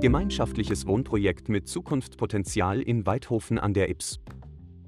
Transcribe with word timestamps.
Gemeinschaftliches 0.00 0.86
Wohnprojekt 0.86 1.48
mit 1.48 1.66
Zukunftspotenzial 1.66 2.80
in 2.80 3.04
Weidhofen 3.04 3.58
an 3.58 3.74
der 3.74 3.90
Ips. 3.90 4.20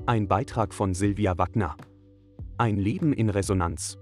Ein 0.06 0.28
Beitrag 0.28 0.72
von 0.72 0.94
Silvia 0.94 1.36
Wagner. 1.36 1.76
Ein 2.58 2.76
Leben 2.76 3.12
in 3.12 3.28
Resonanz. 3.28 3.98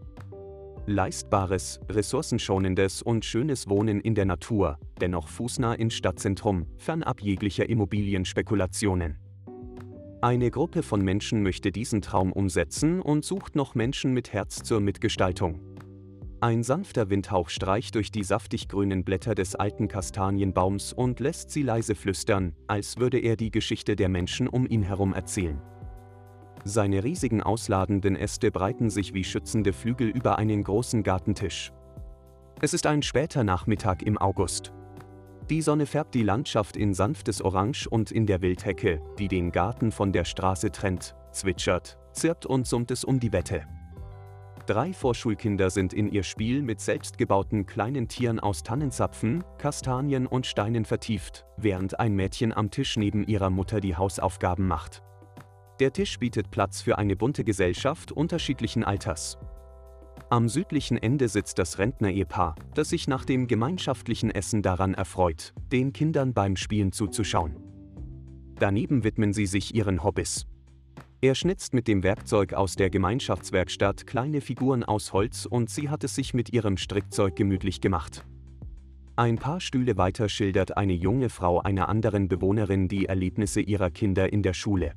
Leistbares, 0.84 1.80
ressourcenschonendes 1.88 3.00
und 3.00 3.24
schönes 3.24 3.70
Wohnen 3.70 4.02
in 4.02 4.14
der 4.14 4.26
Natur, 4.26 4.78
dennoch 5.00 5.28
fußnah 5.28 5.72
ins 5.72 5.94
Stadtzentrum, 5.94 6.66
fernab 6.76 7.22
jeglicher 7.22 7.66
Immobilienspekulationen. 7.66 9.16
Eine 10.20 10.50
Gruppe 10.50 10.82
von 10.82 11.00
Menschen 11.00 11.42
möchte 11.42 11.72
diesen 11.72 12.02
Traum 12.02 12.32
umsetzen 12.32 13.00
und 13.00 13.24
sucht 13.24 13.56
noch 13.56 13.74
Menschen 13.74 14.12
mit 14.12 14.34
Herz 14.34 14.62
zur 14.62 14.80
Mitgestaltung. 14.80 15.67
Ein 16.40 16.62
sanfter 16.62 17.10
Windhauch 17.10 17.48
streicht 17.48 17.96
durch 17.96 18.12
die 18.12 18.22
saftig 18.22 18.68
grünen 18.68 19.02
Blätter 19.02 19.34
des 19.34 19.56
alten 19.56 19.88
Kastanienbaums 19.88 20.92
und 20.92 21.18
lässt 21.18 21.50
sie 21.50 21.62
leise 21.62 21.96
flüstern, 21.96 22.54
als 22.68 22.96
würde 22.98 23.18
er 23.18 23.34
die 23.34 23.50
Geschichte 23.50 23.96
der 23.96 24.08
Menschen 24.08 24.46
um 24.46 24.64
ihn 24.64 24.84
herum 24.84 25.14
erzählen. 25.14 25.60
Seine 26.62 27.02
riesigen 27.02 27.42
ausladenden 27.42 28.14
Äste 28.14 28.52
breiten 28.52 28.88
sich 28.88 29.14
wie 29.14 29.24
schützende 29.24 29.72
Flügel 29.72 30.08
über 30.10 30.38
einen 30.38 30.62
großen 30.62 31.02
Gartentisch. 31.02 31.72
Es 32.60 32.72
ist 32.72 32.86
ein 32.86 33.02
später 33.02 33.42
Nachmittag 33.42 34.02
im 34.02 34.16
August. 34.16 34.72
Die 35.50 35.62
Sonne 35.62 35.86
färbt 35.86 36.14
die 36.14 36.22
Landschaft 36.22 36.76
in 36.76 36.94
sanftes 36.94 37.42
Orange 37.42 37.88
und 37.88 38.12
in 38.12 38.26
der 38.26 38.42
Wildhecke, 38.42 39.00
die 39.18 39.26
den 39.26 39.50
Garten 39.50 39.90
von 39.90 40.12
der 40.12 40.24
Straße 40.24 40.70
trennt, 40.70 41.16
zwitschert, 41.32 41.98
zirpt 42.12 42.46
und 42.46 42.68
summt 42.68 42.92
es 42.92 43.02
um 43.02 43.18
die 43.18 43.32
Wette. 43.32 43.66
Drei 44.68 44.92
Vorschulkinder 44.92 45.70
sind 45.70 45.94
in 45.94 46.12
ihr 46.12 46.22
Spiel 46.22 46.60
mit 46.60 46.78
selbstgebauten 46.78 47.64
kleinen 47.64 48.06
Tieren 48.06 48.38
aus 48.38 48.62
Tannenzapfen, 48.62 49.42
Kastanien 49.56 50.26
und 50.26 50.44
Steinen 50.44 50.84
vertieft, 50.84 51.46
während 51.56 51.98
ein 51.98 52.14
Mädchen 52.14 52.52
am 52.52 52.70
Tisch 52.70 52.98
neben 52.98 53.26
ihrer 53.26 53.48
Mutter 53.48 53.80
die 53.80 53.96
Hausaufgaben 53.96 54.66
macht. 54.66 55.02
Der 55.80 55.94
Tisch 55.94 56.18
bietet 56.18 56.50
Platz 56.50 56.82
für 56.82 56.98
eine 56.98 57.16
bunte 57.16 57.44
Gesellschaft 57.44 58.12
unterschiedlichen 58.12 58.84
Alters. 58.84 59.38
Am 60.28 60.50
südlichen 60.50 60.98
Ende 60.98 61.30
sitzt 61.30 61.58
das 61.58 61.78
Rentner-Ehepaar, 61.78 62.54
das 62.74 62.90
sich 62.90 63.08
nach 63.08 63.24
dem 63.24 63.46
gemeinschaftlichen 63.46 64.30
Essen 64.30 64.60
daran 64.60 64.92
erfreut, 64.92 65.54
den 65.72 65.94
Kindern 65.94 66.34
beim 66.34 66.56
Spielen 66.56 66.92
zuzuschauen. 66.92 67.56
Daneben 68.58 69.02
widmen 69.02 69.32
sie 69.32 69.46
sich 69.46 69.74
ihren 69.74 70.04
Hobbys. 70.04 70.46
Er 71.20 71.34
schnitzt 71.34 71.74
mit 71.74 71.88
dem 71.88 72.04
Werkzeug 72.04 72.54
aus 72.54 72.76
der 72.76 72.90
Gemeinschaftswerkstatt 72.90 74.06
kleine 74.06 74.40
Figuren 74.40 74.84
aus 74.84 75.12
Holz 75.12 75.46
und 75.46 75.68
sie 75.68 75.88
hat 75.88 76.04
es 76.04 76.14
sich 76.14 76.32
mit 76.32 76.52
ihrem 76.52 76.76
Strickzeug 76.76 77.34
gemütlich 77.34 77.80
gemacht. 77.80 78.24
Ein 79.16 79.34
paar 79.34 79.60
Stühle 79.60 79.96
weiter 79.96 80.28
schildert 80.28 80.76
eine 80.76 80.92
junge 80.92 81.28
Frau 81.28 81.60
einer 81.60 81.88
anderen 81.88 82.28
Bewohnerin 82.28 82.86
die 82.86 83.06
Erlebnisse 83.06 83.60
ihrer 83.60 83.90
Kinder 83.90 84.32
in 84.32 84.44
der 84.44 84.52
Schule. 84.54 84.92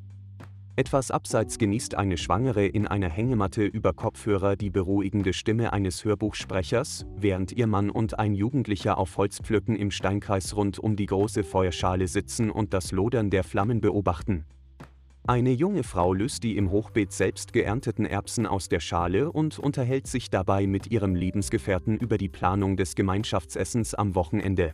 Etwas 0.75 1.09
abseits 1.09 1.57
genießt 1.57 1.95
eine 1.95 2.17
Schwangere 2.17 2.67
in 2.67 2.85
einer 2.85 3.09
Hängematte 3.09 3.63
über 3.63 3.91
Kopfhörer 3.91 4.55
die 4.55 4.69
beruhigende 4.69 5.33
Stimme 5.33 5.73
eines 5.73 6.05
Hörbuchsprechers, 6.05 7.07
während 7.17 7.51
ihr 7.51 7.65
Mann 7.65 7.89
und 7.89 8.19
ein 8.19 8.35
Jugendlicher 8.35 8.99
auf 8.99 9.17
Holzpflücken 9.17 9.75
im 9.75 9.89
Steinkreis 9.89 10.55
rund 10.55 10.77
um 10.77 10.95
die 10.95 11.07
große 11.07 11.43
Feuerschale 11.43 12.07
sitzen 12.07 12.51
und 12.51 12.75
das 12.75 12.91
Lodern 12.91 13.31
der 13.31 13.43
Flammen 13.43 13.81
beobachten. 13.81 14.45
Eine 15.27 15.51
junge 15.51 15.83
Frau 15.83 16.13
löst 16.13 16.43
die 16.43 16.57
im 16.57 16.71
Hochbeet 16.71 17.11
selbst 17.11 17.53
geernteten 17.53 18.05
Erbsen 18.05 18.47
aus 18.47 18.69
der 18.69 18.79
Schale 18.79 19.31
und 19.31 19.59
unterhält 19.59 20.07
sich 20.07 20.31
dabei 20.31 20.65
mit 20.65 20.91
ihrem 20.91 21.13
Lebensgefährten 21.13 21.97
über 21.97 22.17
die 22.17 22.27
Planung 22.27 22.75
des 22.75 22.95
Gemeinschaftsessens 22.95 23.93
am 23.93 24.15
Wochenende. 24.15 24.73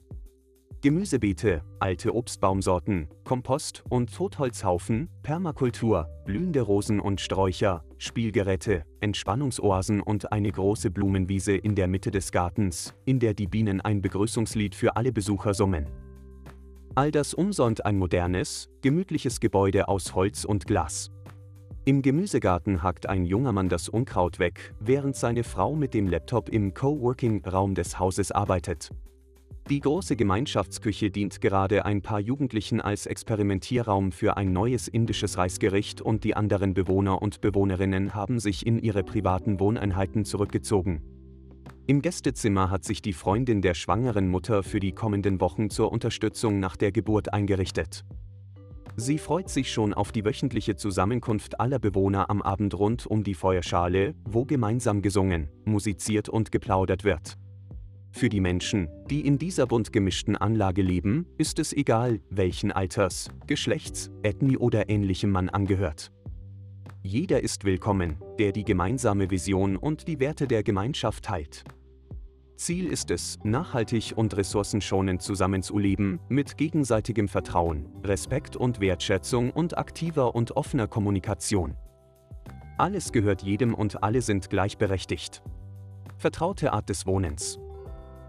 Gemüsebeete, 0.82 1.64
alte 1.80 2.16
Obstbaumsorten, 2.16 3.10
Kompost 3.26 3.84
und 3.90 4.14
Totholzhaufen, 4.16 5.10
Permakultur, 5.22 6.08
blühende 6.24 6.62
Rosen 6.62 7.02
und 7.02 7.20
Sträucher, 7.20 7.84
Spielgeräte, 7.98 8.84
Entspannungsoasen 9.02 10.00
und 10.00 10.32
eine 10.32 10.52
große 10.52 10.92
Blumenwiese 10.92 11.58
in 11.58 11.76
der 11.76 11.88
Mitte 11.88 12.12
des 12.12 12.32
Gartens, 12.32 12.94
in 13.04 13.20
der 13.20 13.34
die 13.34 13.48
Bienen 13.48 13.82
ein 13.82 14.02
Begrüßungslied 14.02 14.76
für 14.76 14.96
alle 14.96 15.12
Besucher 15.12 15.54
summen. 15.54 16.07
All 16.98 17.12
das 17.12 17.36
umsäumt 17.36 17.86
ein 17.86 18.00
modernes, 18.00 18.70
gemütliches 18.82 19.40
Gebäude 19.40 19.88
aus 19.88 20.16
Holz 20.16 20.46
und 20.46 20.66
Glas. 20.66 21.12
Im 21.86 22.02
Gemüsegarten 22.02 22.82
hackt 22.82 23.08
ein 23.08 23.24
junger 23.24 23.52
Mann 23.52 23.70
das 23.70 23.88
Unkraut 23.88 24.40
weg, 24.40 24.74
während 24.80 25.16
seine 25.16 25.44
Frau 25.44 25.76
mit 25.76 25.94
dem 25.94 26.08
Laptop 26.08 26.50
im 26.50 26.74
Coworking-Raum 26.74 27.76
des 27.76 28.00
Hauses 28.00 28.32
arbeitet. 28.32 28.90
Die 29.70 29.80
große 29.80 30.16
Gemeinschaftsküche 30.16 31.12
dient 31.12 31.40
gerade 31.40 31.86
ein 31.86 32.02
paar 32.02 32.20
Jugendlichen 32.20 32.82
als 32.82 33.06
Experimentierraum 33.06 34.12
für 34.12 34.36
ein 34.36 34.52
neues 34.52 34.88
indisches 34.88 35.38
Reisgericht 35.38 36.02
und 36.02 36.24
die 36.24 36.36
anderen 36.36 36.74
Bewohner 36.74 37.22
und 37.22 37.42
Bewohnerinnen 37.42 38.16
haben 38.16 38.40
sich 38.40 38.66
in 38.66 38.80
ihre 38.80 39.04
privaten 39.04 39.60
Wohneinheiten 39.60 40.26
zurückgezogen. 40.26 41.17
Im 41.90 42.02
Gästezimmer 42.02 42.70
hat 42.70 42.84
sich 42.84 43.02
die 43.02 43.14
Freundin 43.14 43.62
der 43.62 43.74
schwangeren 43.74 44.28
Mutter 44.28 44.62
für 44.62 44.82
die 44.82 44.92
kommenden 44.92 45.40
Wochen 45.40 45.70
zur 45.70 45.90
Unterstützung 45.90 46.60
nach 46.60 46.76
der 46.76 46.92
Geburt 46.92 47.32
eingerichtet. 47.32 48.04
Sie 48.98 49.18
freut 49.18 49.48
sich 49.48 49.72
schon 49.72 49.94
auf 49.94 50.12
die 50.12 50.26
wöchentliche 50.26 50.76
Zusammenkunft 50.76 51.62
aller 51.62 51.80
Bewohner 51.80 52.30
am 52.30 52.42
Abend 52.42 52.78
rund 52.78 53.08
um 53.08 53.24
die 53.24 53.36
Feuerschale, 53.36 54.16
wo 54.26 54.44
gemeinsam 54.44 55.02
gesungen, 55.02 55.48
musiziert 55.64 56.28
und 56.28 56.52
geplaudert 56.52 57.06
wird. 57.06 57.38
Für 58.12 58.28
die 58.28 58.42
Menschen, 58.42 58.90
die 59.10 59.26
in 59.26 59.38
dieser 59.38 59.66
bunt 59.66 59.94
gemischten 59.94 60.36
Anlage 60.36 60.82
leben, 60.82 61.26
ist 61.38 61.58
es 61.58 61.72
egal, 61.72 62.20
welchen 62.30 62.74
Alters, 62.74 63.30
Geschlechts, 63.46 64.12
Ethnie 64.24 64.58
oder 64.58 64.90
ähnlichem 64.90 65.32
man 65.32 65.48
angehört. 65.48 66.12
Jeder 67.02 67.42
ist 67.42 67.64
willkommen, 67.64 68.18
der 68.40 68.52
die 68.52 68.66
gemeinsame 68.66 69.32
Vision 69.32 69.78
und 69.78 70.10
die 70.10 70.20
Werte 70.20 70.48
der 70.48 70.64
Gemeinschaft 70.64 71.24
teilt. 71.24 71.64
Ziel 72.58 72.88
ist 72.88 73.12
es, 73.12 73.38
nachhaltig 73.44 74.14
und 74.16 74.36
ressourcenschonend 74.36 75.22
zusammenzuleben, 75.22 76.20
mit 76.28 76.58
gegenseitigem 76.58 77.28
Vertrauen, 77.28 77.86
Respekt 78.04 78.56
und 78.56 78.80
Wertschätzung 78.80 79.52
und 79.52 79.78
aktiver 79.78 80.34
und 80.34 80.58
offener 80.58 80.88
Kommunikation. 80.88 81.78
Alles 82.80 83.12
gehört 83.12 83.44
jedem 83.44 83.76
und 83.76 84.04
alle 84.04 84.24
sind 84.24 84.50
gleichberechtigt. 84.50 85.44
Vertraute 86.18 86.74
Art 86.74 86.90
des 86.90 87.06
Wohnens. 87.06 87.60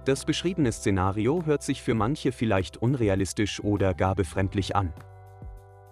Das 0.04 0.26
beschriebene 0.26 0.72
Szenario 0.72 1.46
hört 1.46 1.62
sich 1.62 1.82
für 1.82 1.94
manche 1.94 2.30
vielleicht 2.30 2.76
unrealistisch 2.76 3.64
oder 3.64 3.94
gar 3.94 4.14
befremdlich 4.14 4.76
an. 4.76 4.92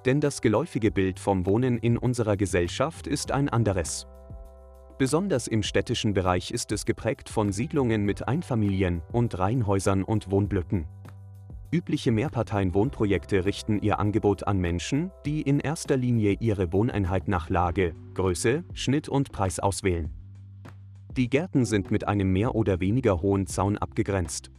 Denn 0.04 0.20
das 0.20 0.42
geläufige 0.42 0.90
Bild 0.90 1.18
vom 1.18 1.46
Wohnen 1.46 1.78
in 1.78 1.96
unserer 1.96 2.36
Gesellschaft 2.36 3.06
ist 3.06 3.32
ein 3.32 3.48
anderes. 3.48 4.06
Besonders 4.98 5.46
im 5.46 5.62
städtischen 5.62 6.14
Bereich 6.14 6.50
ist 6.50 6.72
es 6.72 6.86
geprägt 6.86 7.28
von 7.28 7.52
Siedlungen 7.52 8.04
mit 8.04 8.26
Einfamilien- 8.26 9.02
und 9.12 9.38
Reihenhäusern 9.38 10.02
und 10.02 10.30
Wohnblöcken. 10.30 10.86
Übliche 11.70 12.12
Mehrparteien-Wohnprojekte 12.12 13.44
richten 13.44 13.78
ihr 13.82 13.98
Angebot 13.98 14.46
an 14.46 14.58
Menschen, 14.58 15.10
die 15.26 15.42
in 15.42 15.60
erster 15.60 15.98
Linie 15.98 16.36
ihre 16.40 16.72
Wohneinheit 16.72 17.28
nach 17.28 17.50
Lage, 17.50 17.94
Größe, 18.14 18.64
Schnitt 18.72 19.10
und 19.10 19.32
Preis 19.32 19.58
auswählen. 19.58 20.10
Die 21.14 21.28
Gärten 21.28 21.66
sind 21.66 21.90
mit 21.90 22.08
einem 22.08 22.32
mehr 22.32 22.54
oder 22.54 22.80
weniger 22.80 23.20
hohen 23.20 23.46
Zaun 23.46 23.76
abgegrenzt. 23.76 24.50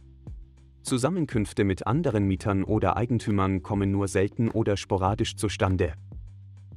Zusammenkünfte 0.82 1.64
mit 1.64 1.88
anderen 1.88 2.28
Mietern 2.28 2.62
oder 2.62 2.96
Eigentümern 2.96 3.64
kommen 3.64 3.90
nur 3.90 4.06
selten 4.06 4.50
oder 4.50 4.76
sporadisch 4.76 5.34
zustande. 5.34 5.94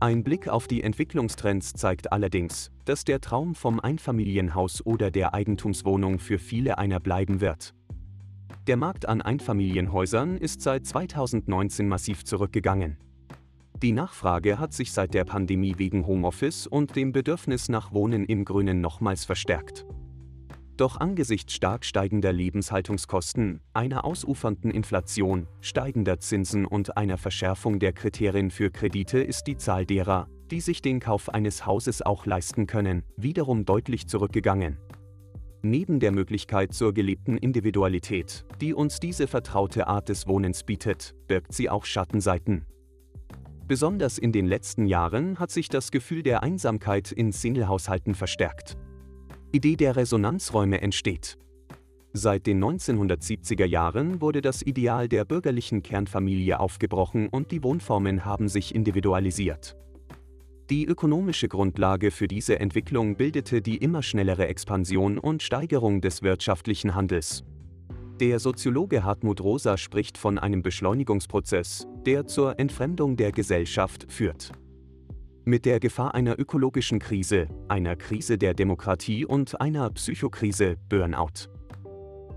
Ein 0.03 0.23
Blick 0.23 0.47
auf 0.47 0.67
die 0.67 0.81
Entwicklungstrends 0.81 1.73
zeigt 1.73 2.11
allerdings, 2.11 2.71
dass 2.85 3.05
der 3.05 3.21
Traum 3.21 3.53
vom 3.53 3.79
Einfamilienhaus 3.79 4.83
oder 4.83 5.11
der 5.11 5.35
Eigentumswohnung 5.35 6.17
für 6.17 6.39
viele 6.39 6.79
einer 6.79 6.99
bleiben 6.99 7.39
wird. 7.39 7.75
Der 8.65 8.77
Markt 8.77 9.07
an 9.07 9.21
Einfamilienhäusern 9.21 10.37
ist 10.37 10.61
seit 10.61 10.87
2019 10.87 11.87
massiv 11.87 12.25
zurückgegangen. 12.25 12.97
Die 13.83 13.91
Nachfrage 13.91 14.57
hat 14.57 14.73
sich 14.73 14.91
seit 14.91 15.13
der 15.13 15.23
Pandemie 15.23 15.75
wegen 15.77 16.07
Homeoffice 16.07 16.65
und 16.65 16.95
dem 16.95 17.11
Bedürfnis 17.11 17.69
nach 17.69 17.93
Wohnen 17.93 18.25
im 18.25 18.43
Grünen 18.43 18.81
nochmals 18.81 19.25
verstärkt. 19.25 19.85
Doch 20.81 20.99
angesichts 20.99 21.53
stark 21.53 21.85
steigender 21.85 22.33
Lebenshaltungskosten, 22.33 23.61
einer 23.71 24.03
ausufernden 24.03 24.71
Inflation, 24.71 25.47
steigender 25.59 26.19
Zinsen 26.19 26.65
und 26.65 26.97
einer 26.97 27.19
Verschärfung 27.19 27.77
der 27.77 27.93
Kriterien 27.93 28.49
für 28.49 28.71
Kredite 28.71 29.19
ist 29.19 29.43
die 29.43 29.57
Zahl 29.57 29.85
derer, 29.85 30.27
die 30.49 30.59
sich 30.59 30.81
den 30.81 30.99
Kauf 30.99 31.29
eines 31.29 31.67
Hauses 31.67 32.01
auch 32.01 32.25
leisten 32.25 32.65
können, 32.65 33.03
wiederum 33.15 33.63
deutlich 33.63 34.07
zurückgegangen. 34.07 34.79
Neben 35.61 35.99
der 35.99 36.11
Möglichkeit 36.11 36.73
zur 36.73 36.95
gelebten 36.95 37.37
Individualität, 37.37 38.43
die 38.59 38.73
uns 38.73 38.99
diese 38.99 39.27
vertraute 39.27 39.85
Art 39.85 40.09
des 40.09 40.25
Wohnens 40.25 40.63
bietet, 40.63 41.13
birgt 41.27 41.53
sie 41.53 41.69
auch 41.69 41.85
Schattenseiten. 41.85 42.65
Besonders 43.67 44.17
in 44.17 44.31
den 44.31 44.47
letzten 44.47 44.87
Jahren 44.87 45.37
hat 45.37 45.51
sich 45.51 45.69
das 45.69 45.91
Gefühl 45.91 46.23
der 46.23 46.41
Einsamkeit 46.41 47.11
in 47.11 47.31
Singlehaushalten 47.31 48.15
verstärkt. 48.15 48.77
Idee 49.51 49.75
der 49.75 49.95
Resonanzräume 49.95 50.81
entsteht. 50.81 51.37
Seit 52.13 52.45
den 52.45 52.63
1970er 52.63 53.65
Jahren 53.65 54.19
wurde 54.19 54.41
das 54.41 54.61
Ideal 54.61 55.07
der 55.07 55.23
bürgerlichen 55.23 55.81
Kernfamilie 55.81 56.59
aufgebrochen 56.59 57.29
und 57.29 57.51
die 57.51 57.63
Wohnformen 57.63 58.25
haben 58.25 58.49
sich 58.49 58.75
individualisiert. 58.75 59.77
Die 60.69 60.85
ökonomische 60.85 61.47
Grundlage 61.47 62.11
für 62.11 62.27
diese 62.27 62.59
Entwicklung 62.59 63.15
bildete 63.15 63.61
die 63.61 63.77
immer 63.77 64.03
schnellere 64.03 64.47
Expansion 64.47 65.17
und 65.17 65.43
Steigerung 65.43 65.99
des 66.01 66.21
wirtschaftlichen 66.21 66.95
Handels. 66.95 67.43
Der 68.21 68.39
Soziologe 68.39 69.03
Hartmut 69.03 69.41
Rosa 69.41 69.77
spricht 69.77 70.17
von 70.17 70.37
einem 70.37 70.61
Beschleunigungsprozess, 70.61 71.87
der 72.05 72.27
zur 72.27 72.59
Entfremdung 72.59 73.17
der 73.17 73.31
Gesellschaft 73.31 74.11
führt. 74.11 74.51
Mit 75.51 75.65
der 75.65 75.81
Gefahr 75.81 76.15
einer 76.15 76.39
ökologischen 76.39 76.97
Krise, 76.99 77.49
einer 77.67 77.97
Krise 77.97 78.37
der 78.37 78.53
Demokratie 78.53 79.25
und 79.25 79.59
einer 79.59 79.89
Psychokrise 79.89 80.77
Burnout. 80.87 81.49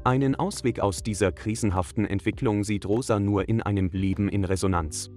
Einen 0.03 0.35
Ausweg 0.35 0.81
aus 0.81 1.01
dieser 1.05 1.31
krisenhaften 1.31 2.07
Entwicklung 2.07 2.65
sieht 2.65 2.87
Rosa 2.87 3.21
nur 3.21 3.49
in 3.49 3.63
einem 3.63 3.89
Leben 3.93 4.29
in 4.29 4.45
Resonanz. 4.45 5.13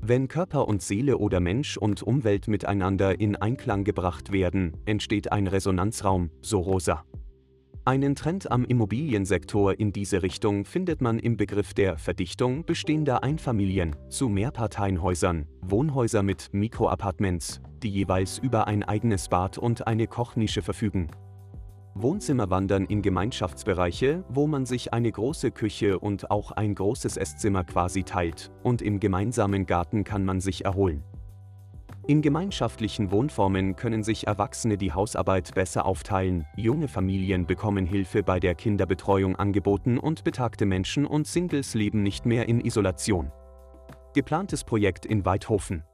Wenn 0.00 0.26
Körper 0.26 0.66
und 0.66 0.82
Seele 0.82 1.18
oder 1.18 1.38
Mensch 1.38 1.76
und 1.76 2.02
Umwelt 2.02 2.48
miteinander 2.48 3.20
in 3.20 3.36
Einklang 3.36 3.84
gebracht 3.84 4.32
werden, 4.32 4.72
entsteht 4.84 5.30
ein 5.30 5.46
Resonanzraum, 5.46 6.30
so 6.40 6.58
Rosa. 6.58 7.04
Einen 7.90 8.14
Trend 8.14 8.52
am 8.52 8.64
Immobiliensektor 8.64 9.80
in 9.80 9.92
diese 9.92 10.22
Richtung 10.22 10.64
findet 10.64 11.00
man 11.00 11.18
im 11.18 11.36
Begriff 11.36 11.74
der 11.74 11.98
Verdichtung 11.98 12.64
bestehender 12.64 13.24
Einfamilien 13.24 13.96
zu 14.08 14.28
Mehrparteienhäusern, 14.28 15.48
Wohnhäuser 15.62 16.22
mit 16.22 16.50
Mikroappartements, 16.52 17.60
die 17.82 17.90
jeweils 17.90 18.38
über 18.38 18.68
ein 18.68 18.84
eigenes 18.84 19.28
Bad 19.28 19.58
und 19.58 19.88
eine 19.88 20.06
Kochnische 20.06 20.62
verfügen. 20.62 21.10
Wohnzimmer 21.96 22.48
wandern 22.48 22.84
in 22.84 23.02
Gemeinschaftsbereiche, 23.02 24.22
wo 24.28 24.46
man 24.46 24.66
sich 24.66 24.92
eine 24.92 25.10
große 25.10 25.50
Küche 25.50 25.98
und 25.98 26.30
auch 26.30 26.52
ein 26.52 26.76
großes 26.76 27.16
Esszimmer 27.16 27.64
quasi 27.64 28.04
teilt, 28.04 28.52
und 28.62 28.82
im 28.82 29.00
gemeinsamen 29.00 29.66
Garten 29.66 30.04
kann 30.04 30.24
man 30.24 30.38
sich 30.38 30.64
erholen. 30.64 31.02
In 32.10 32.22
gemeinschaftlichen 32.22 33.12
Wohnformen 33.12 33.76
können 33.76 34.02
sich 34.02 34.26
Erwachsene 34.26 34.76
die 34.76 34.92
Hausarbeit 34.92 35.54
besser 35.54 35.86
aufteilen, 35.86 36.44
junge 36.56 36.88
Familien 36.88 37.46
bekommen 37.46 37.86
Hilfe 37.86 38.24
bei 38.24 38.40
der 38.40 38.56
Kinderbetreuung 38.56 39.36
angeboten 39.36 39.96
und 39.96 40.24
betagte 40.24 40.66
Menschen 40.66 41.06
und 41.06 41.28
Singles 41.28 41.74
leben 41.74 42.02
nicht 42.02 42.26
mehr 42.26 42.48
in 42.48 42.60
Isolation. 42.62 43.30
Geplantes 44.12 44.64
Projekt 44.64 45.06
in 45.06 45.24
Weidhofen. 45.24 45.84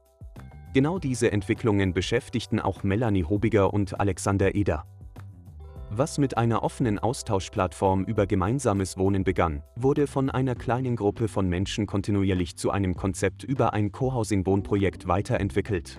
Genau 0.73 0.97
diese 0.97 1.31
Entwicklungen 1.31 1.93
beschäftigten 1.93 2.59
auch 2.59 2.81
Melanie 2.81 3.23
Hobiger 3.23 3.71
und 3.71 3.99
Alexander 3.99 4.55
Eder. 4.55 4.87
Was 5.97 6.19
mit 6.19 6.37
einer 6.37 6.61
offenen 6.61 6.99
Austauschplattform 6.99 8.03
über 8.03 8.27
gemeinsames 8.27 8.99
Wohnen 8.99 9.23
begann, 9.23 9.63
wurde 9.75 10.05
von 10.05 10.29
einer 10.29 10.53
kleinen 10.53 10.95
Gruppe 10.95 11.27
von 11.27 11.49
Menschen 11.49 11.87
kontinuierlich 11.87 12.55
zu 12.55 12.69
einem 12.69 12.95
Konzept 12.95 13.43
über 13.43 13.73
ein 13.73 13.91
Co-Housing-Wohnprojekt 13.91 15.07
weiterentwickelt. 15.07 15.97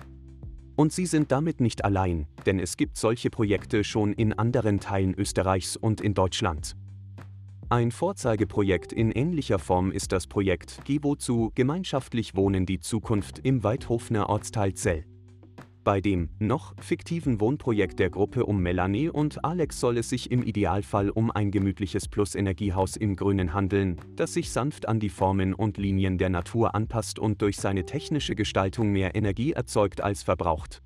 Und 0.77 0.93
sie 0.93 1.05
sind 1.05 1.33
damit 1.33 1.59
nicht 1.59 1.83
allein, 1.83 2.27
denn 2.45 2.59
es 2.59 2.77
gibt 2.77 2.95
solche 2.95 3.29
Projekte 3.29 3.83
schon 3.83 4.13
in 4.13 4.31
anderen 4.31 4.79
Teilen 4.79 5.15
Österreichs 5.15 5.75
und 5.75 5.99
in 5.99 6.13
Deutschland. 6.13 6.77
Ein 7.67 7.91
Vorzeigeprojekt 7.91 8.93
in 8.93 9.11
ähnlicher 9.11 9.59
Form 9.59 9.91
ist 9.91 10.13
das 10.13 10.27
Projekt 10.27 10.85
Gewo 10.85 11.15
zu 11.15 11.51
Gemeinschaftlich 11.55 12.37
Wohnen 12.37 12.65
die 12.65 12.79
Zukunft 12.79 13.39
im 13.39 13.65
Weidhofener 13.65 14.29
Ortsteil 14.29 14.75
Zell. 14.75 15.08
Bei 15.89 16.01
dem 16.01 16.29
noch 16.37 16.75
fiktiven 16.79 17.41
Wohnprojekt 17.41 17.97
der 17.97 18.11
Gruppe 18.11 18.45
um 18.45 18.61
Melanie 18.61 19.09
und 19.09 19.43
Alex 19.43 19.79
soll 19.79 19.97
es 19.97 20.07
sich 20.07 20.29
im 20.29 20.43
Idealfall 20.43 21.09
um 21.09 21.31
ein 21.31 21.49
gemütliches 21.49 22.07
Plus-Energiehaus 22.07 22.95
im 22.95 23.15
Grünen 23.15 23.55
handeln, 23.55 23.99
das 24.15 24.35
sich 24.35 24.51
sanft 24.51 24.87
an 24.87 24.99
die 24.99 25.09
Formen 25.09 25.55
und 25.55 25.77
Linien 25.77 26.19
der 26.19 26.29
Natur 26.29 26.75
anpasst 26.75 27.17
und 27.17 27.41
durch 27.41 27.57
seine 27.57 27.87
technische 27.87 28.35
Gestaltung 28.35 28.91
mehr 28.91 29.15
Energie 29.15 29.53
erzeugt 29.53 30.01
als 30.01 30.21
verbraucht. 30.21 30.83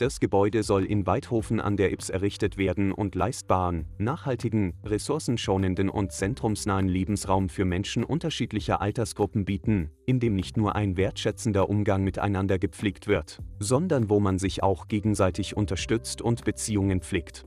Das 0.00 0.18
Gebäude 0.18 0.62
soll 0.62 0.86
in 0.86 1.06
Weidhofen 1.06 1.60
an 1.60 1.76
der 1.76 1.92
Ips 1.92 2.08
errichtet 2.08 2.56
werden 2.56 2.90
und 2.90 3.14
leistbaren, 3.14 3.84
nachhaltigen, 3.98 4.72
ressourcenschonenden 4.82 5.90
und 5.90 6.10
zentrumsnahen 6.10 6.88
Lebensraum 6.88 7.50
für 7.50 7.66
Menschen 7.66 8.02
unterschiedlicher 8.02 8.80
Altersgruppen 8.80 9.44
bieten, 9.44 9.90
in 10.06 10.18
dem 10.18 10.36
nicht 10.36 10.56
nur 10.56 10.74
ein 10.74 10.96
wertschätzender 10.96 11.68
Umgang 11.68 12.02
miteinander 12.02 12.58
gepflegt 12.58 13.08
wird, 13.08 13.40
sondern 13.58 14.08
wo 14.08 14.20
man 14.20 14.38
sich 14.38 14.62
auch 14.62 14.88
gegenseitig 14.88 15.54
unterstützt 15.54 16.22
und 16.22 16.46
Beziehungen 16.46 17.02
pflegt. 17.02 17.44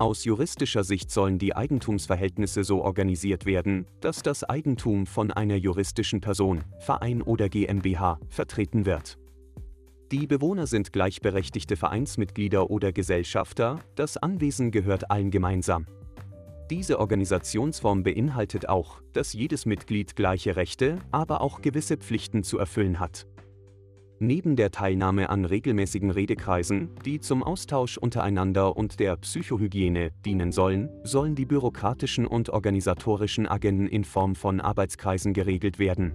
Aus 0.00 0.24
juristischer 0.24 0.82
Sicht 0.82 1.12
sollen 1.12 1.38
die 1.38 1.54
Eigentumsverhältnisse 1.54 2.64
so 2.64 2.82
organisiert 2.82 3.46
werden, 3.46 3.86
dass 4.00 4.24
das 4.24 4.42
Eigentum 4.42 5.06
von 5.06 5.30
einer 5.30 5.54
juristischen 5.54 6.20
Person, 6.20 6.64
Verein 6.80 7.22
oder 7.22 7.48
GmbH 7.48 8.18
vertreten 8.30 8.84
wird. 8.84 9.16
Die 10.10 10.26
Bewohner 10.26 10.66
sind 10.66 10.94
gleichberechtigte 10.94 11.76
Vereinsmitglieder 11.76 12.70
oder 12.70 12.92
Gesellschafter, 12.92 13.80
das 13.94 14.16
Anwesen 14.16 14.70
gehört 14.70 15.10
allen 15.10 15.30
gemeinsam. 15.30 15.86
Diese 16.70 16.98
Organisationsform 16.98 18.04
beinhaltet 18.04 18.70
auch, 18.70 19.02
dass 19.12 19.34
jedes 19.34 19.66
Mitglied 19.66 20.16
gleiche 20.16 20.56
Rechte, 20.56 20.96
aber 21.10 21.42
auch 21.42 21.60
gewisse 21.60 21.98
Pflichten 21.98 22.42
zu 22.42 22.58
erfüllen 22.58 23.00
hat. 23.00 23.26
Neben 24.18 24.56
der 24.56 24.70
Teilnahme 24.70 25.28
an 25.28 25.44
regelmäßigen 25.44 26.10
Redekreisen, 26.10 26.90
die 27.04 27.20
zum 27.20 27.42
Austausch 27.42 27.98
untereinander 27.98 28.76
und 28.76 29.00
der 29.00 29.16
Psychohygiene 29.16 30.10
dienen 30.24 30.52
sollen, 30.52 30.88
sollen 31.04 31.34
die 31.34 31.46
bürokratischen 31.46 32.26
und 32.26 32.48
organisatorischen 32.48 33.46
Agenden 33.46 33.86
in 33.86 34.04
Form 34.04 34.34
von 34.34 34.60
Arbeitskreisen 34.60 35.34
geregelt 35.34 35.78
werden. 35.78 36.14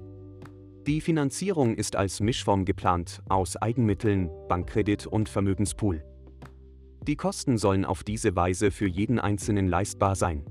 Die 0.85 0.99
Finanzierung 0.99 1.75
ist 1.75 1.95
als 1.95 2.19
Mischform 2.19 2.65
geplant, 2.65 3.21
aus 3.29 3.55
Eigenmitteln, 3.55 4.29
Bankkredit 4.49 5.07
und 5.07 5.29
Vermögenspool. 5.29 6.03
Die 7.07 7.15
Kosten 7.15 7.57
sollen 7.57 7.85
auf 7.85 8.03
diese 8.03 8.35
Weise 8.35 8.69
für 8.69 8.87
jeden 8.87 9.17
Einzelnen 9.17 9.69
leistbar 9.69 10.17
sein. 10.17 10.43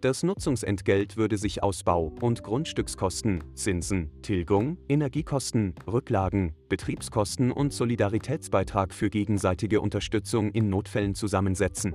Das 0.00 0.24
Nutzungsentgelt 0.24 1.16
würde 1.16 1.38
sich 1.38 1.62
aus 1.62 1.84
Bau- 1.84 2.12
und 2.20 2.42
Grundstückskosten, 2.42 3.44
Zinsen, 3.54 4.10
Tilgung, 4.22 4.76
Energiekosten, 4.88 5.74
Rücklagen, 5.86 6.54
Betriebskosten 6.68 7.52
und 7.52 7.72
Solidaritätsbeitrag 7.72 8.92
für 8.92 9.08
gegenseitige 9.08 9.80
Unterstützung 9.80 10.50
in 10.50 10.68
Notfällen 10.68 11.14
zusammensetzen. 11.14 11.94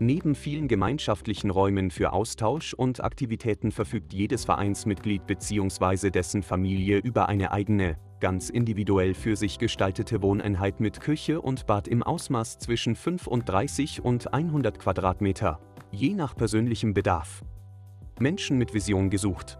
Neben 0.00 0.36
vielen 0.36 0.68
gemeinschaftlichen 0.68 1.50
Räumen 1.50 1.90
für 1.90 2.12
Austausch 2.12 2.72
und 2.72 3.02
Aktivitäten 3.02 3.72
verfügt 3.72 4.12
jedes 4.12 4.44
Vereinsmitglied 4.44 5.26
bzw. 5.26 6.10
dessen 6.10 6.44
Familie 6.44 6.98
über 6.98 7.28
eine 7.28 7.50
eigene, 7.50 7.96
ganz 8.20 8.48
individuell 8.48 9.12
für 9.14 9.34
sich 9.34 9.58
gestaltete 9.58 10.22
Wohneinheit 10.22 10.78
mit 10.78 11.00
Küche 11.00 11.40
und 11.40 11.66
Bad 11.66 11.88
im 11.88 12.04
Ausmaß 12.04 12.58
zwischen 12.60 12.94
35 12.94 14.04
und 14.04 14.32
100 14.32 14.78
Quadratmeter, 14.78 15.58
je 15.90 16.14
nach 16.14 16.36
persönlichem 16.36 16.94
Bedarf. 16.94 17.42
Menschen 18.20 18.56
mit 18.56 18.74
Vision 18.74 19.10
gesucht. 19.10 19.58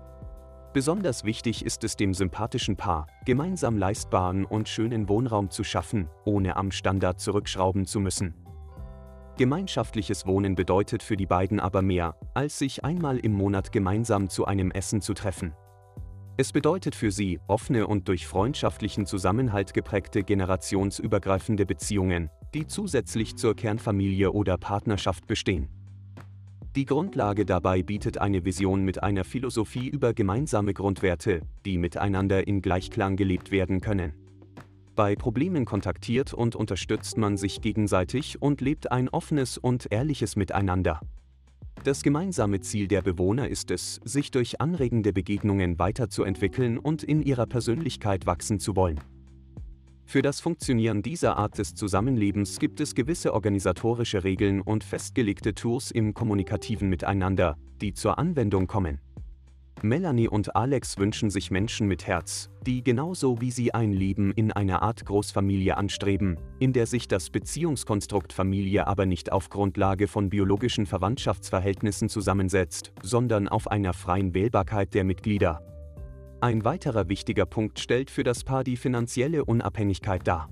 Besonders 0.72 1.24
wichtig 1.24 1.64
ist 1.64 1.82
es 1.82 1.96
dem 1.96 2.14
sympathischen 2.14 2.76
Paar, 2.76 3.08
gemeinsam 3.24 3.76
leistbaren 3.76 4.44
und 4.44 4.68
schönen 4.68 5.08
Wohnraum 5.08 5.50
zu 5.50 5.64
schaffen, 5.64 6.08
ohne 6.24 6.54
am 6.54 6.70
Standard 6.70 7.18
zurückschrauben 7.18 7.86
zu 7.86 7.98
müssen. 7.98 8.34
Gemeinschaftliches 9.38 10.26
Wohnen 10.26 10.56
bedeutet 10.56 11.00
für 11.00 11.16
die 11.16 11.24
beiden 11.24 11.60
aber 11.60 11.80
mehr, 11.80 12.16
als 12.34 12.58
sich 12.58 12.84
einmal 12.84 13.18
im 13.18 13.32
Monat 13.32 13.70
gemeinsam 13.70 14.28
zu 14.28 14.46
einem 14.46 14.72
Essen 14.72 15.00
zu 15.00 15.14
treffen. 15.14 15.54
Es 16.36 16.52
bedeutet 16.52 16.96
für 16.96 17.12
sie 17.12 17.38
offene 17.46 17.86
und 17.86 18.08
durch 18.08 18.26
freundschaftlichen 18.26 19.06
Zusammenhalt 19.06 19.74
geprägte 19.74 20.24
generationsübergreifende 20.24 21.66
Beziehungen, 21.66 22.30
die 22.52 22.66
zusätzlich 22.66 23.36
zur 23.36 23.54
Kernfamilie 23.54 24.32
oder 24.32 24.58
Partnerschaft 24.58 25.28
bestehen. 25.28 25.68
Die 26.74 26.84
Grundlage 26.84 27.46
dabei 27.46 27.84
bietet 27.84 28.18
eine 28.18 28.44
Vision 28.44 28.84
mit 28.84 29.04
einer 29.04 29.22
Philosophie 29.22 29.86
über 29.86 30.14
gemeinsame 30.14 30.74
Grundwerte, 30.74 31.42
die 31.64 31.78
miteinander 31.78 32.48
in 32.48 32.60
Gleichklang 32.60 33.14
gelebt 33.14 33.52
werden 33.52 33.80
können. 33.80 34.14
Bei 34.98 35.14
Problemen 35.14 35.64
kontaktiert 35.64 36.34
und 36.34 36.56
unterstützt 36.56 37.18
man 37.18 37.36
sich 37.36 37.60
gegenseitig 37.60 38.42
und 38.42 38.60
lebt 38.60 38.90
ein 38.90 39.08
offenes 39.08 39.56
und 39.56 39.86
ehrliches 39.92 40.34
Miteinander. 40.34 40.98
Das 41.84 42.02
gemeinsame 42.02 42.62
Ziel 42.62 42.88
der 42.88 43.02
Bewohner 43.02 43.48
ist 43.48 43.70
es, 43.70 44.00
sich 44.02 44.32
durch 44.32 44.60
anregende 44.60 45.12
Begegnungen 45.12 45.78
weiterzuentwickeln 45.78 46.78
und 46.78 47.04
in 47.04 47.22
ihrer 47.22 47.46
Persönlichkeit 47.46 48.26
wachsen 48.26 48.58
zu 48.58 48.74
wollen. 48.74 48.98
Für 50.04 50.20
das 50.20 50.40
Funktionieren 50.40 51.02
dieser 51.02 51.36
Art 51.36 51.58
des 51.58 51.76
Zusammenlebens 51.76 52.58
gibt 52.58 52.80
es 52.80 52.96
gewisse 52.96 53.34
organisatorische 53.34 54.24
Regeln 54.24 54.60
und 54.60 54.82
festgelegte 54.82 55.54
Tools 55.54 55.92
im 55.92 56.12
kommunikativen 56.12 56.88
Miteinander, 56.88 57.56
die 57.80 57.94
zur 57.94 58.18
Anwendung 58.18 58.66
kommen. 58.66 58.98
Melanie 59.82 60.28
und 60.28 60.56
Alex 60.56 60.98
wünschen 60.98 61.30
sich 61.30 61.50
Menschen 61.50 61.86
mit 61.86 62.06
Herz, 62.06 62.50
die 62.66 62.82
genauso 62.82 63.40
wie 63.40 63.50
sie 63.50 63.72
ein 63.74 63.92
Leben 63.92 64.32
in 64.32 64.50
einer 64.50 64.82
Art 64.82 65.04
Großfamilie 65.04 65.76
anstreben, 65.76 66.36
in 66.58 66.72
der 66.72 66.86
sich 66.86 67.06
das 67.06 67.30
Beziehungskonstrukt 67.30 68.32
Familie 68.32 68.86
aber 68.86 69.06
nicht 69.06 69.30
auf 69.30 69.50
Grundlage 69.50 70.08
von 70.08 70.30
biologischen 70.30 70.86
Verwandtschaftsverhältnissen 70.86 72.08
zusammensetzt, 72.08 72.92
sondern 73.02 73.46
auf 73.46 73.70
einer 73.70 73.92
freien 73.92 74.34
Wählbarkeit 74.34 74.94
der 74.94 75.04
Mitglieder. 75.04 75.62
Ein 76.40 76.64
weiterer 76.64 77.08
wichtiger 77.08 77.46
Punkt 77.46 77.78
stellt 77.78 78.10
für 78.10 78.24
das 78.24 78.44
Paar 78.44 78.64
die 78.64 78.76
finanzielle 78.76 79.44
Unabhängigkeit 79.44 80.26
dar. 80.26 80.48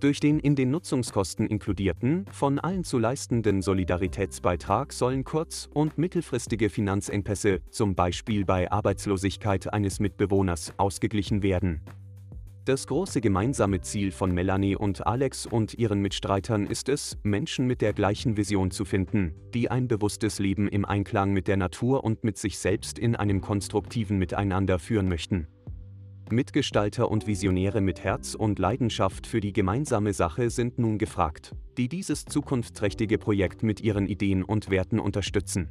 Durch 0.00 0.20
den 0.20 0.38
in 0.38 0.54
den 0.54 0.70
Nutzungskosten 0.70 1.48
inkludierten, 1.48 2.24
von 2.30 2.60
allen 2.60 2.84
zu 2.84 2.98
leistenden 2.98 3.62
Solidaritätsbeitrag 3.62 4.92
sollen 4.92 5.24
kurz- 5.24 5.68
und 5.74 5.98
mittelfristige 5.98 6.70
Finanzengpässe, 6.70 7.60
zum 7.70 7.96
Beispiel 7.96 8.44
bei 8.44 8.70
Arbeitslosigkeit 8.70 9.72
eines 9.72 9.98
Mitbewohners, 9.98 10.72
ausgeglichen 10.76 11.42
werden. 11.42 11.80
Das 12.64 12.86
große 12.86 13.20
gemeinsame 13.20 13.80
Ziel 13.80 14.12
von 14.12 14.30
Melanie 14.30 14.76
und 14.76 15.04
Alex 15.04 15.46
und 15.46 15.74
ihren 15.74 16.00
Mitstreitern 16.00 16.66
ist 16.66 16.88
es, 16.88 17.18
Menschen 17.24 17.66
mit 17.66 17.80
der 17.80 17.92
gleichen 17.92 18.36
Vision 18.36 18.70
zu 18.70 18.84
finden, 18.84 19.34
die 19.52 19.68
ein 19.68 19.88
bewusstes 19.88 20.38
Leben 20.38 20.68
im 20.68 20.84
Einklang 20.84 21.32
mit 21.32 21.48
der 21.48 21.56
Natur 21.56 22.04
und 22.04 22.22
mit 22.22 22.36
sich 22.36 22.58
selbst 22.58 23.00
in 23.00 23.16
einem 23.16 23.40
konstruktiven 23.40 24.18
Miteinander 24.18 24.78
führen 24.78 25.08
möchten. 25.08 25.48
Mitgestalter 26.32 27.10
und 27.10 27.26
Visionäre 27.26 27.80
mit 27.80 28.04
Herz 28.04 28.34
und 28.34 28.58
Leidenschaft 28.58 29.26
für 29.26 29.40
die 29.40 29.52
gemeinsame 29.52 30.12
Sache 30.12 30.50
sind 30.50 30.78
nun 30.78 30.98
gefragt, 30.98 31.54
die 31.76 31.88
dieses 31.88 32.24
zukunftsträchtige 32.24 33.18
Projekt 33.18 33.62
mit 33.62 33.80
ihren 33.80 34.06
Ideen 34.06 34.42
und 34.42 34.70
Werten 34.70 34.98
unterstützen. 34.98 35.68